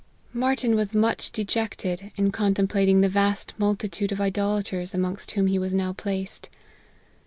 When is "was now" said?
5.59-5.93